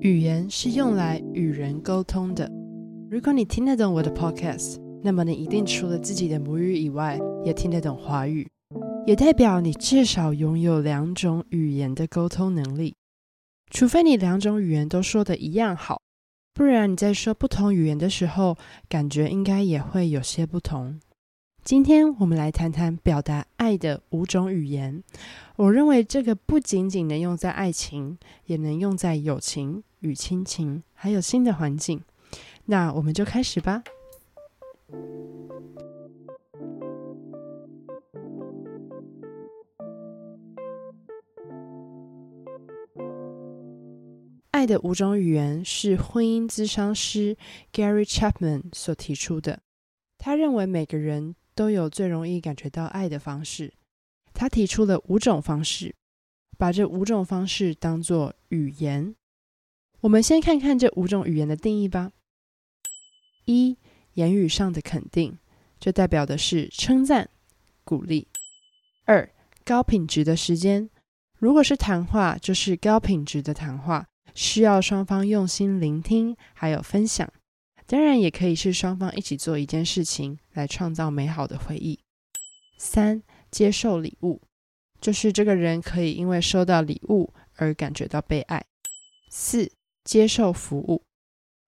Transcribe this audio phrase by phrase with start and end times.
[0.00, 2.50] 语言是用来与人沟通的。
[3.10, 8.48] 如果你听得懂我的 podcast，那么你一定除了自己的母语以外，也听得懂华语，
[9.06, 12.94] 也代表你至少拥有两种语言的沟通能力。
[13.70, 16.00] 除非你两种语言都说的一样好，
[16.54, 18.56] 不然你在说不同语言的时候，
[18.88, 20.98] 感觉应该也会有些不同。
[21.68, 25.04] 今天我们来谈谈表达爱的五种语言。
[25.56, 32.00] 我认为这个不仅仅能用在爱情，也能用在友情与亲情，还有新的环境。
[32.64, 33.82] 那我们就开始吧。
[44.52, 47.36] 爱的五种语言是婚姻咨商师
[47.70, 49.60] Gary Chapman 所提出的。
[50.16, 53.72] 他认为每个人都有最容易感觉到爱的方式。
[54.32, 55.92] 他提出了五种方式，
[56.56, 59.16] 把这五种方式当作语言。
[60.02, 62.12] 我们先看看这五种语言的定义吧。
[63.46, 63.76] 一、
[64.12, 65.36] 言语上的肯定，
[65.80, 67.28] 这代表的是称赞、
[67.82, 68.28] 鼓励。
[69.04, 69.28] 二、
[69.64, 70.88] 高品质的时间，
[71.38, 77.28] 如果是谈话，就是高品质的谈话，需要双方用心聆听，还有分享。
[77.90, 81.98] 当然，也可以是双方一起做一件事情，来创造美好的回忆。
[82.76, 84.42] 三、接受礼物，
[85.00, 88.62] 就是这个人可以因为收到礼物而感觉到被爱。
[89.30, 89.72] 四、
[90.04, 91.02] 接受服务，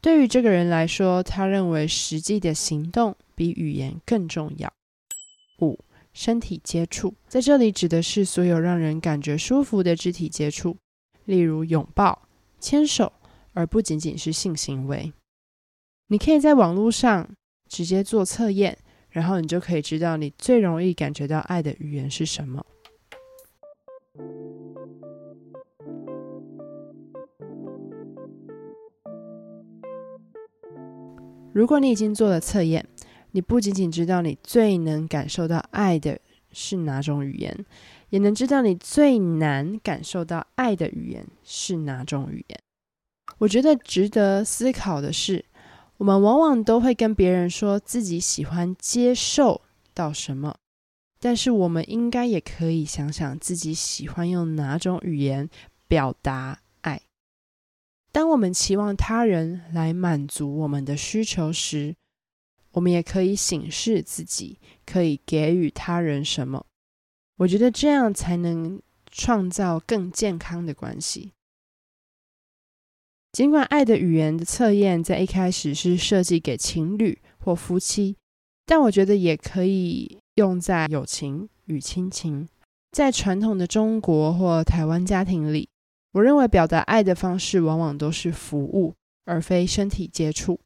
[0.00, 4.72] 对于这个人来说，他认为实际的行动比语言更重要。
[5.60, 5.80] 五、
[6.12, 10.76] 身体接触，在这里指的是所有让人感觉舒服的肢体接触，
[11.24, 12.28] 例如拥抱、
[12.60, 13.12] 牵手，
[13.52, 15.12] 而不仅仅是性行为。
[16.06, 17.28] 你可以在网络上
[17.68, 18.78] 直接做测验。
[19.10, 22.66] 然后你就可以知道你最容易感觉到爱的语言是什么。
[31.52, 32.84] 如果你已经做了测验，
[33.30, 36.18] 你不仅仅知道你最能感受到爱的
[36.50, 37.64] 是哪种语言，
[38.10, 42.58] 也能知道你最难感受到爱的语言是哪种语言。
[43.38, 45.44] 我觉得值得思考的是，
[45.98, 49.62] 我们往往都会跟别人说自己喜欢接受
[49.94, 50.56] 到什么，
[51.20, 55.48] 但是我们应该也可以想想自己喜欢用哪种语言
[55.86, 57.00] 表达爱。
[58.10, 61.94] 当我们期望他人来满足我们的需求时，
[62.72, 66.66] 我们也可以醒视自己可以给予他人什么。
[67.36, 71.32] 我觉得这样才能创造更健康的关系。
[73.34, 78.14] 尽管爱的语言的测验在一开始是设计给情侣或夫妻，
[78.64, 82.48] 但我觉得也可以用在友情与亲情。
[82.92, 85.68] 在传统的中国或台湾家庭里，
[86.12, 90.60] 我认为表达爱的方式往往都是服务，而非身体接触。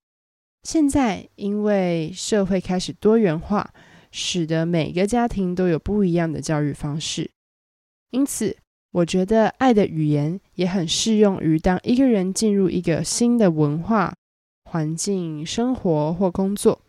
[0.62, 3.73] 现在因为社会开始多元化，
[4.11, 7.31] 使得每个家庭都有不一样的教育方式，
[8.11, 8.59] 因此，
[8.98, 14.12] 我觉得爱的语言也很适用于当一个人进入一个新的文化
[14.64, 16.81] 环境生活或工作。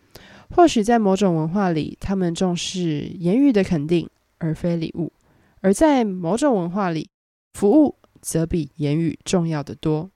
[0.52, 5.12] 或许在某种文化里，他们重视言语的肯定而非礼物；
[5.60, 7.08] 而在某种文化里，
[7.54, 10.10] 服务则比言语重要得多。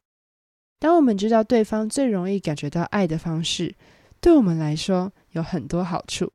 [0.80, 3.72] 当我们知道对方最容易感觉到爱的方式，
[4.20, 6.32] 对我们来说有很多好处，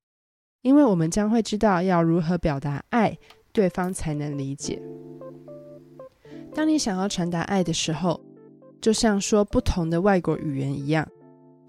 [0.62, 3.18] 因为我们将会知道要如何表达爱。
[3.52, 4.80] 对方才能理解。
[6.54, 8.20] 当你想要传达爱的时候，
[8.82, 11.08] 就像说不同的外国语言一样，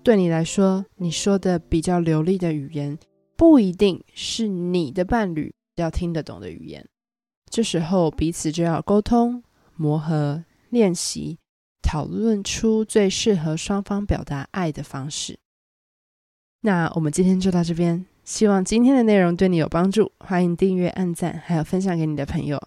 [0.02, 2.98] 对你来说，你说的比较流利的语言，
[3.36, 6.86] 不一定是你的伴侣要听得懂的语言。
[7.50, 9.42] 这时候彼此就要沟通、
[9.74, 11.38] 磨合、练习，
[11.82, 15.38] 讨论出最适合双方表达爱的方式。
[16.62, 18.06] 那我们今天就到这边。
[18.22, 22.60] 希望今天的内容对你有帮助，欢迎订阅、按赞，还有分享给你的朋友。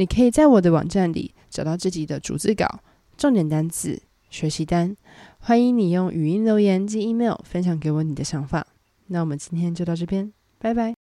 [0.00, 2.80] 你可以在我的网站里找到自己的逐字稿、
[3.18, 4.96] 重点单词、学习单。
[5.38, 8.66] 欢迎你用语音留言及 email 分享给我你的想法。
[9.08, 10.99] 那我们今天就到这边，拜拜。